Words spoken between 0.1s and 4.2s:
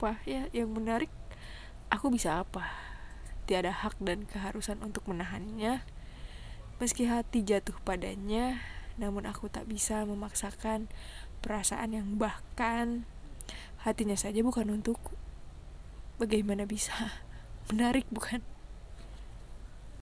Ya yang menarik aku bisa apa? Tiada hak